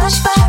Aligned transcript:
flashback 0.00 0.39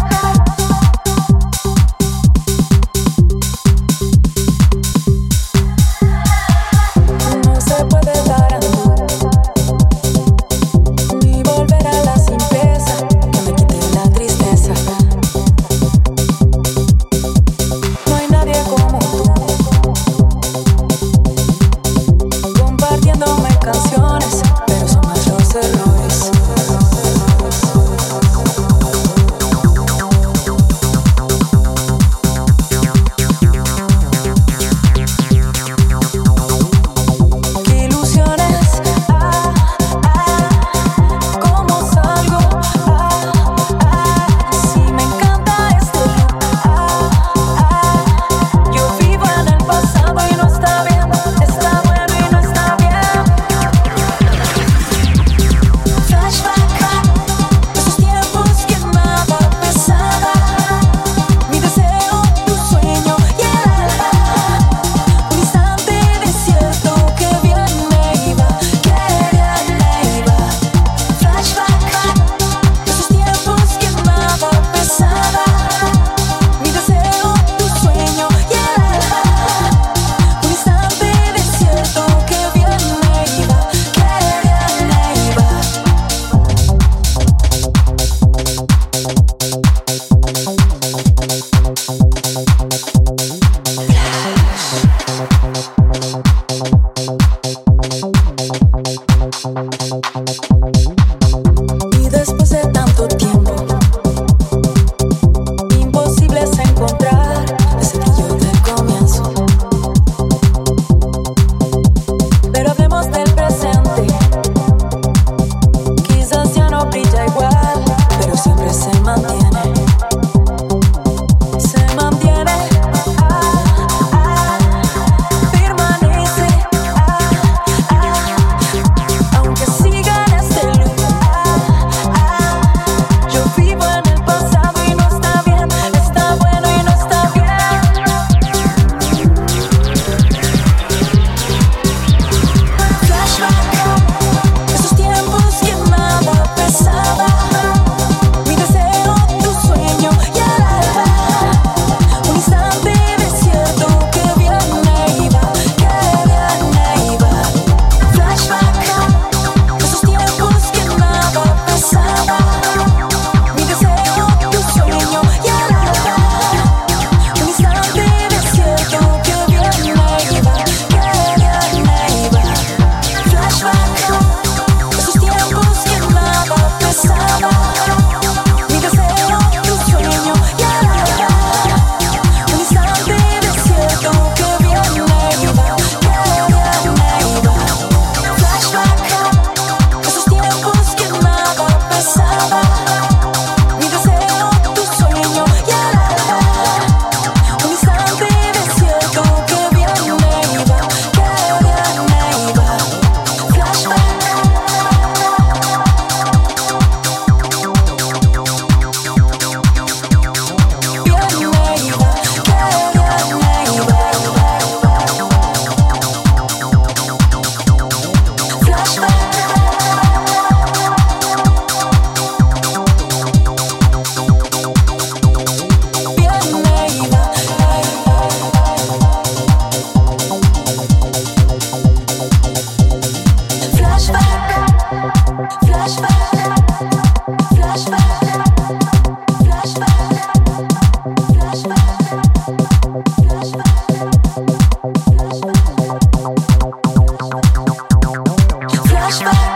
stop. 249.21 249.50